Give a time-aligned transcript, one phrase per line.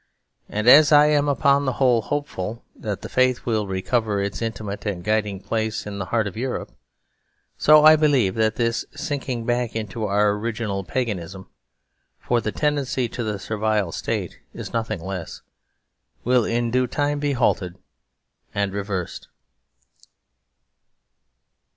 [0.49, 5.85] And as I am upon the whole hopeful that the Faith will recover its intimateandguidingplace
[5.85, 6.71] in the heart of Europe,
[7.55, 11.47] so I believe that this sinking back into our original Paganism
[12.19, 15.43] (for the tendency to the Servile State is nothing less)
[16.23, 17.77] will in due time be halted
[18.55, 19.27] and reversed.